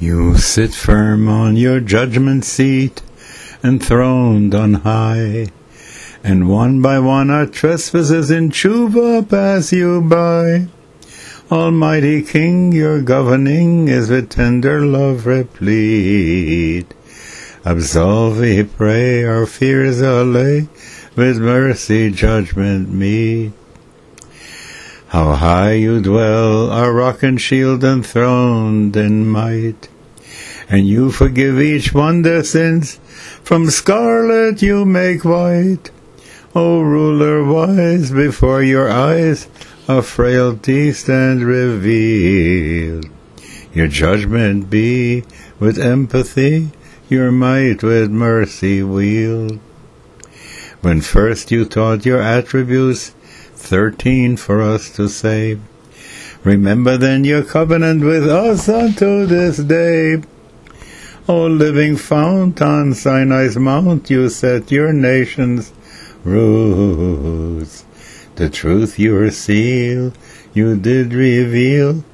You 0.00 0.36
sit 0.36 0.74
firm 0.74 1.28
on 1.28 1.56
your 1.56 1.80
judgment 1.80 2.44
seat, 2.44 3.02
enthroned 3.64 4.54
on 4.54 4.74
high, 4.74 5.48
and 6.22 6.48
one 6.48 6.80
by 6.80 7.00
one 7.00 7.30
our 7.30 7.46
trespasses 7.46 8.30
in 8.30 8.50
tshuva 8.50 9.28
pass 9.28 9.72
you 9.72 10.00
by. 10.00 10.68
Almighty 11.50 12.22
King, 12.22 12.70
your 12.70 13.02
governing 13.02 13.88
is 13.88 14.08
with 14.08 14.30
tender 14.30 14.86
love 14.86 15.26
replete. 15.26 16.94
Absolve, 17.64 18.38
we 18.38 18.62
pray, 18.62 19.24
our 19.24 19.46
fears 19.46 20.00
allay, 20.00 20.68
with 21.16 21.38
mercy 21.38 22.12
judgment 22.12 22.88
meet. 22.88 23.52
How 25.08 25.32
high 25.32 25.72
you 25.72 26.00
dwell, 26.02 26.70
our 26.70 26.92
rock 26.92 27.22
and 27.22 27.40
shield 27.40 27.82
enthroned 27.82 28.94
in 28.96 29.26
might. 29.26 29.88
And 30.68 30.86
you 30.86 31.10
forgive 31.10 31.58
each 31.58 31.94
one 31.94 32.22
their 32.22 32.44
sins, 32.44 33.00
from 33.42 33.70
scarlet 33.70 34.60
you 34.60 34.84
make 34.84 35.24
white. 35.24 35.90
O 36.54 36.82
ruler 36.82 37.42
wise, 37.42 38.10
before 38.10 38.62
your 38.62 38.90
eyes 38.90 39.48
our 39.88 40.02
frailty 40.02 40.92
stand 40.92 41.42
revealed. 41.42 43.06
Your 43.72 43.88
judgment 43.88 44.68
be 44.68 45.24
with 45.58 45.78
empathy, 45.78 46.68
your 47.08 47.32
might 47.32 47.82
with 47.82 48.10
mercy 48.10 48.82
wield. 48.82 49.58
When 50.82 51.00
first 51.00 51.50
you 51.50 51.64
taught 51.64 52.04
your 52.04 52.20
attributes, 52.20 53.14
thirteen 53.58 54.36
for 54.36 54.62
us 54.62 54.88
to 54.96 55.08
say. 55.08 55.58
Remember 56.44 56.96
then 56.96 57.24
your 57.24 57.42
covenant 57.42 58.04
with 58.04 58.26
us 58.28 58.68
unto 58.68 59.26
this 59.26 59.58
day. 59.58 60.22
O 61.28 61.46
living 61.46 61.96
fount 61.96 62.62
on 62.62 62.94
Sinai's 62.94 63.56
mount, 63.58 64.08
you 64.08 64.28
set 64.30 64.70
your 64.70 64.92
nation's 64.92 65.72
roots. 66.24 67.84
The 68.36 68.48
truth 68.48 68.98
your 68.98 69.30
seal 69.30 70.12
you 70.54 70.76
did 70.76 71.12
reveal, 71.12 72.04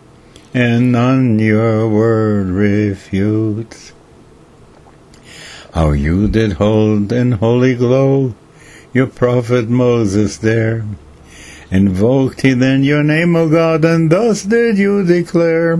and 0.52 0.90
none 0.90 1.38
your 1.38 1.88
word 1.88 2.48
refutes. 2.48 3.92
How 5.74 5.92
you 5.92 6.26
did 6.26 6.54
hold 6.54 7.12
in 7.12 7.32
holy 7.32 7.74
glow 7.74 8.34
your 8.92 9.06
prophet 9.08 9.68
Moses 9.68 10.38
there, 10.38 10.84
Invoked 11.70 12.42
he 12.42 12.52
then 12.52 12.84
your 12.84 13.02
name, 13.02 13.34
O 13.36 13.48
God, 13.48 13.84
and 13.84 14.10
thus 14.10 14.42
did 14.42 14.76
you 14.76 15.04
declare, 15.04 15.78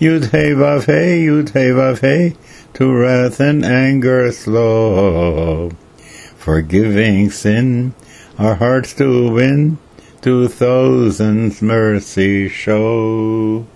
Vav 0.00 0.86
Hey, 0.86 1.26
Yud 1.26 1.50
Hey 1.50 1.70
Vav 1.70 2.00
Hey, 2.00 2.36
to 2.74 2.92
wrath 2.92 3.38
and 3.40 3.64
anger 3.64 4.32
slow, 4.32 5.70
forgiving 6.36 7.30
sin, 7.30 7.94
our 8.38 8.54
hearts 8.54 8.94
to 8.94 9.30
win, 9.30 9.78
to 10.22 10.48
thousands 10.48 11.60
mercy 11.60 12.48
show. 12.48 13.66